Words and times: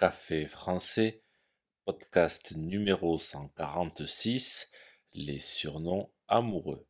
Café 0.00 0.46
français, 0.46 1.22
podcast 1.84 2.56
numéro 2.56 3.18
146, 3.18 4.70
les 5.12 5.38
surnoms 5.38 6.10
amoureux. 6.26 6.86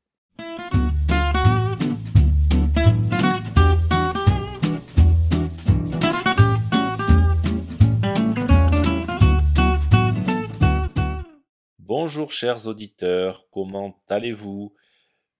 Bonjour 11.81 12.31
chers 12.31 12.69
auditeurs, 12.69 13.51
comment 13.51 14.01
allez-vous? 14.09 14.73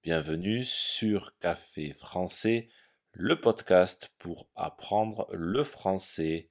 Bienvenue 0.02 0.64
sur 0.64 1.39
Café 1.39 1.93
français, 1.93 2.68
le 3.12 3.41
podcast 3.41 4.12
pour 4.18 4.48
apprendre 4.57 5.29
le 5.30 5.62
français. 5.62 6.50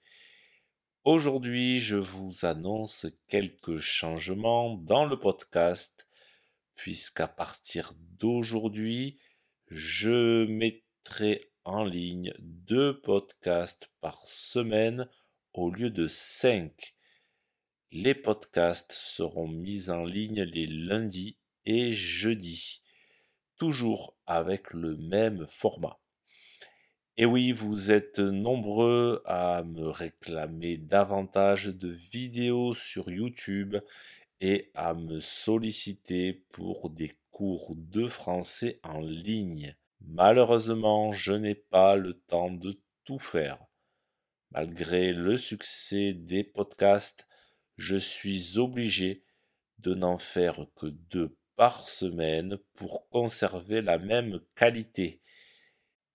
Aujourd'hui, 1.12 1.80
je 1.80 1.96
vous 1.96 2.46
annonce 2.46 3.08
quelques 3.28 3.78
changements 3.78 4.76
dans 4.76 5.06
le 5.06 5.18
podcast, 5.18 6.08
puisqu'à 6.76 7.28
partir 7.28 7.94
d'aujourd'hui, 8.20 9.18
je 9.70 10.46
mettrai 10.46 11.52
en 11.64 11.84
ligne 11.84 12.32
deux 12.38 13.02
podcasts 13.02 13.90
par 14.02 14.20
semaine 14.28 15.10
au 15.54 15.72
lieu 15.72 15.90
de 15.90 16.06
cinq. 16.06 16.94
Les 17.90 18.14
podcasts 18.14 18.92
seront 18.92 19.48
mis 19.48 19.90
en 19.90 20.06
ligne 20.06 20.44
les 20.44 20.68
lundis 20.68 21.40
et 21.66 21.92
jeudis, 21.92 22.84
toujours 23.58 24.16
avec 24.28 24.74
le 24.74 24.96
même 24.96 25.48
format. 25.48 26.00
Et 27.22 27.26
oui, 27.26 27.52
vous 27.52 27.92
êtes 27.92 28.20
nombreux 28.20 29.22
à 29.26 29.64
me 29.64 29.90
réclamer 29.90 30.78
davantage 30.78 31.66
de 31.66 31.90
vidéos 31.90 32.74
sur 32.74 33.10
YouTube 33.10 33.76
et 34.40 34.72
à 34.74 34.94
me 34.94 35.20
solliciter 35.20 36.46
pour 36.54 36.90
des 36.90 37.12
cours 37.30 37.74
de 37.76 38.08
français 38.08 38.80
en 38.84 39.02
ligne. 39.02 39.76
Malheureusement, 40.00 41.12
je 41.12 41.34
n'ai 41.34 41.56
pas 41.56 41.98
le 41.98 42.14
temps 42.14 42.52
de 42.52 42.80
tout 43.04 43.20
faire. 43.20 43.58
Malgré 44.52 45.12
le 45.12 45.38
succès 45.38 46.14
des 46.14 46.46
podcasts, 46.46 47.28
je 47.76 47.98
suis 47.98 48.58
obligé 48.60 49.26
de 49.80 49.94
n'en 49.94 50.20
faire 50.20 50.68
que 50.74 50.88
deux 50.88 51.36
par 51.58 51.90
semaine 51.90 52.60
pour 52.76 53.10
conserver 53.10 53.82
la 53.82 53.98
même 53.98 54.40
qualité. 54.56 55.22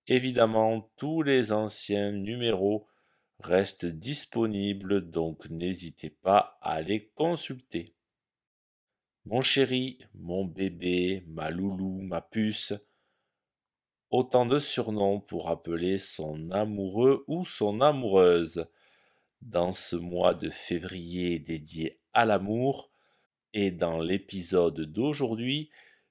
Évidemment, 0.06 0.90
tous 0.96 1.22
les 1.22 1.52
anciens 1.52 2.12
numéros 2.12 2.86
restent 3.40 3.86
disponibles, 3.86 5.10
donc 5.10 5.48
n'hésitez 5.50 6.10
pas 6.10 6.58
à 6.60 6.82
les 6.82 7.08
consulter. 7.08 7.94
Mon 9.24 9.40
chéri, 9.40 9.98
mon 10.14 10.44
bébé, 10.44 11.24
ma 11.26 11.50
loulou, 11.50 12.02
ma 12.02 12.20
puce, 12.20 12.74
autant 14.10 14.44
de 14.44 14.58
surnoms 14.58 15.20
pour 15.20 15.48
appeler 15.48 15.96
son 15.96 16.50
amoureux 16.50 17.24
ou 17.26 17.46
son 17.46 17.80
amoureuse. 17.80 18.66
Dans 19.40 19.72
ce 19.72 19.96
mois 19.96 20.34
de 20.34 20.50
février 20.50 21.38
dédié 21.38 22.00
à 22.12 22.24
l'amour, 22.26 22.90
et 23.54 23.70
dans 23.70 24.00
l'épisode 24.00 24.80
d'aujourd'hui, 24.80 25.70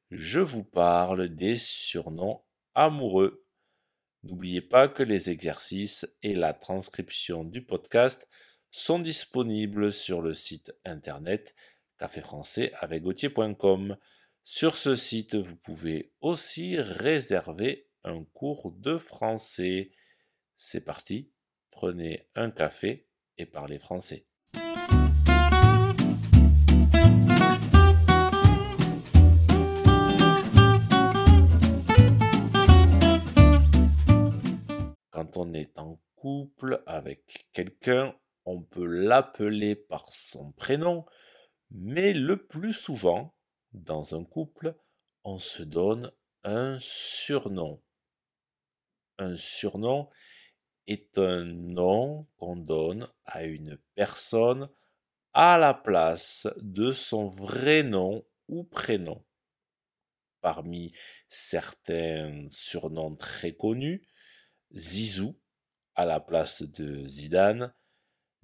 je 0.10 0.40
vous 0.40 0.64
parle 0.64 1.30
des 1.30 1.58
surnoms 1.58 2.42
amoureux. 2.74 3.43
N'oubliez 4.24 4.62
pas 4.62 4.88
que 4.88 5.04
les 5.04 5.30
exercices 5.30 6.08
et 6.22 6.34
la 6.34 6.54
transcription 6.54 7.44
du 7.44 7.62
podcast 7.62 8.28
sont 8.72 9.00
disponibles 9.00 9.92
sur 9.92 10.22
le 10.22 10.34
site 10.34 10.74
internet 10.86 11.54
caféfrançais 11.98 12.72
avec 12.80 13.04
Sur 14.44 14.76
ce 14.76 14.96
site, 14.96 15.36
vous 15.36 15.56
pouvez 15.56 16.12
aussi 16.22 16.80
réserver 16.80 17.88
un 18.04 18.24
cours 18.24 18.72
de 18.72 18.98
français. 18.98 19.92
C'est 20.58 20.82
parti, 20.82 21.32
prenez 21.72 22.28
un 22.36 22.50
café 22.50 23.08
et 23.38 23.46
parlez 23.46 23.80
français. 23.80 24.26
Quelqu'un, 37.54 38.16
on 38.46 38.62
peut 38.62 38.86
l'appeler 38.86 39.76
par 39.76 40.12
son 40.12 40.52
prénom, 40.52 41.06
mais 41.72 42.14
le 42.14 42.46
plus 42.46 42.74
souvent, 42.74 43.36
dans 43.72 44.16
un 44.16 44.24
couple, 44.24 44.76
on 45.24 45.40
se 45.40 45.64
donne 45.64 46.12
un 46.44 46.78
surnom. 46.80 47.82
Un 49.18 49.38
surnom 49.38 50.10
est 50.88 51.18
un 51.18 51.46
nom 51.46 52.28
qu'on 52.38 52.58
donne 52.58 53.10
à 53.26 53.44
une 53.44 53.78
personne 53.96 54.70
à 55.34 55.58
la 55.58 55.74
place 55.74 56.48
de 56.58 56.92
son 56.92 57.26
vrai 57.26 57.84
nom 57.84 58.26
ou 58.48 58.64
prénom. 58.64 59.24
Parmi 60.42 60.92
certains 61.30 62.46
surnoms 62.50 63.16
très 63.16 63.54
connus, 63.54 64.06
Zizou 64.76 65.40
à 65.96 66.06
la 66.06 66.20
place 66.20 66.64
de 66.64 67.08
Zidane, 67.08 67.74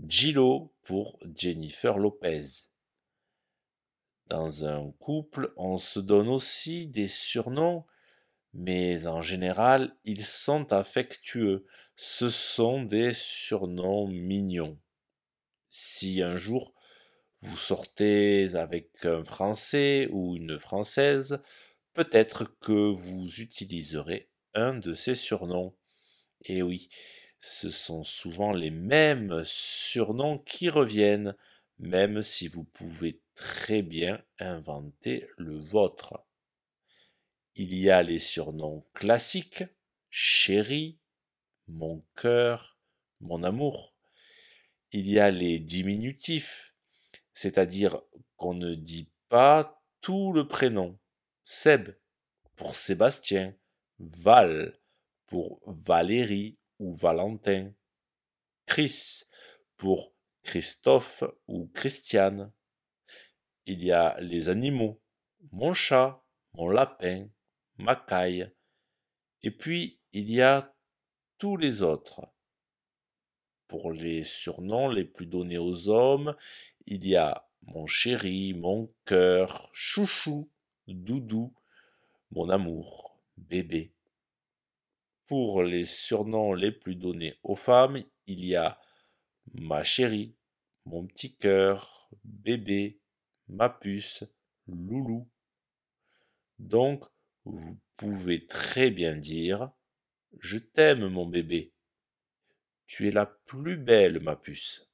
Gilo 0.05 0.73
pour 0.83 1.19
Jennifer 1.35 1.97
Lopez. 1.97 2.45
Dans 4.27 4.65
un 4.65 4.91
couple, 4.99 5.53
on 5.57 5.77
se 5.77 5.99
donne 5.99 6.29
aussi 6.29 6.87
des 6.87 7.07
surnoms, 7.07 7.85
mais 8.53 9.07
en 9.07 9.21
général, 9.21 9.95
ils 10.05 10.25
sont 10.25 10.71
affectueux. 10.71 11.65
Ce 11.95 12.29
sont 12.29 12.83
des 12.83 13.11
surnoms 13.11 14.07
mignons. 14.07 14.79
Si 15.67 16.21
un 16.21 16.35
jour 16.35 16.73
vous 17.41 17.57
sortez 17.57 18.55
avec 18.55 19.05
un 19.05 19.23
Français 19.23 20.09
ou 20.11 20.35
une 20.35 20.59
Française, 20.59 21.41
peut-être 21.93 22.57
que 22.59 22.91
vous 22.91 23.39
utiliserez 23.39 24.29
un 24.53 24.75
de 24.75 24.93
ces 24.93 25.15
surnoms. 25.15 25.75
Et 26.45 26.61
oui, 26.61 26.89
ce 27.41 27.69
sont 27.69 28.03
souvent 28.03 28.51
les 28.51 28.69
mêmes 28.69 29.43
surnoms 29.45 30.37
qui 30.37 30.69
reviennent, 30.69 31.35
même 31.77 32.23
si 32.23 32.47
vous 32.47 32.65
pouvez 32.65 33.21
très 33.35 33.81
bien 33.81 34.21
inventer 34.39 35.27
le 35.37 35.57
vôtre. 35.57 36.25
Il 37.55 37.73
y 37.73 37.89
a 37.89 38.03
les 38.03 38.19
surnoms 38.19 38.85
classiques, 38.93 39.63
chéri, 40.09 40.99
mon 41.67 42.03
cœur, 42.15 42.77
mon 43.21 43.43
amour. 43.43 43.95
Il 44.91 45.09
y 45.09 45.19
a 45.19 45.31
les 45.31 45.59
diminutifs, 45.59 46.75
c'est-à-dire 47.33 48.01
qu'on 48.35 48.53
ne 48.53 48.75
dit 48.75 49.09
pas 49.29 49.81
tout 50.01 50.33
le 50.33 50.47
prénom. 50.47 50.99
Seb 51.43 51.95
pour 52.55 52.75
Sébastien, 52.75 53.55
Val 53.99 54.77
pour 55.27 55.61
Valérie 55.65 56.57
ou 56.79 56.93
Valentin, 56.93 57.73
Chris 58.65 59.23
pour 59.77 60.13
Christophe 60.43 61.23
ou 61.47 61.67
Christiane. 61.73 62.51
Il 63.65 63.83
y 63.83 63.91
a 63.91 64.19
les 64.19 64.49
animaux, 64.49 65.01
mon 65.51 65.73
chat, 65.73 66.23
mon 66.53 66.69
lapin, 66.69 67.27
ma 67.77 67.95
caille. 67.95 68.51
Et 69.43 69.51
puis 69.51 69.99
il 70.11 70.31
y 70.31 70.41
a 70.41 70.75
tous 71.37 71.57
les 71.57 71.83
autres. 71.83 72.27
Pour 73.67 73.91
les 73.91 74.23
surnoms 74.23 74.89
les 74.89 75.05
plus 75.05 75.27
donnés 75.27 75.59
aux 75.59 75.89
hommes, 75.89 76.35
il 76.87 77.05
y 77.05 77.15
a 77.15 77.47
mon 77.61 77.85
chéri, 77.85 78.53
mon 78.53 78.91
cœur, 79.05 79.69
chouchou, 79.73 80.49
doudou, 80.87 81.53
mon 82.31 82.49
amour, 82.49 83.19
bébé. 83.37 83.93
Pour 85.29 85.61
les 85.61 85.85
surnoms 85.85 86.55
les 86.55 86.71
plus 86.71 86.95
donnés 86.95 87.35
aux 87.43 87.55
femmes, 87.55 88.01
il 88.25 88.43
y 88.43 88.55
a 88.55 88.79
ma 89.53 89.83
chérie, 89.83 90.35
mon 90.85 91.05
petit 91.05 91.35
cœur, 91.35 92.09
bébé, 92.23 92.99
ma 93.47 93.69
puce, 93.69 94.23
loulou. 94.65 95.29
Donc, 96.57 97.05
vous 97.45 97.77
pouvez 97.95 98.47
très 98.47 98.89
bien 98.89 99.15
dire 99.15 99.69
Je 100.39 100.57
t'aime, 100.57 101.07
mon 101.09 101.27
bébé. 101.27 101.75
Tu 102.87 103.07
es 103.07 103.11
la 103.11 103.27
plus 103.27 103.77
belle, 103.77 104.21
ma 104.21 104.35
puce. 104.35 104.89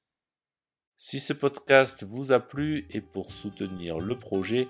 Si 0.98 1.22
ce 1.22 1.32
podcast 1.32 2.04
vous 2.04 2.34
a 2.34 2.42
plu 2.42 2.88
et 2.90 3.00
pour 3.00 3.32
soutenir 3.32 4.00
le 4.00 4.18
projet, 4.18 4.68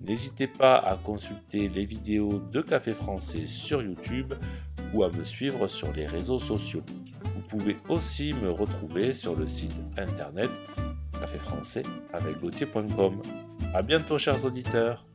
n'hésitez 0.00 0.48
pas 0.48 0.76
à 0.76 0.96
consulter 0.96 1.68
les 1.68 1.84
vidéos 1.84 2.40
de 2.40 2.62
Café 2.62 2.94
Français 2.94 3.44
sur 3.44 3.80
YouTube 3.80 4.34
ou 4.94 5.02
à 5.02 5.10
me 5.10 5.24
suivre 5.24 5.68
sur 5.68 5.92
les 5.92 6.06
réseaux 6.06 6.38
sociaux. 6.38 6.82
Vous 7.34 7.42
pouvez 7.42 7.76
aussi 7.88 8.32
me 8.32 8.50
retrouver 8.50 9.12
sur 9.12 9.34
le 9.34 9.46
site 9.46 9.74
internet 9.98 10.50
café 11.20 11.38
français 11.38 11.82
avec 12.12 12.36
A 13.74 13.82
bientôt 13.82 14.18
chers 14.18 14.44
auditeurs 14.44 15.06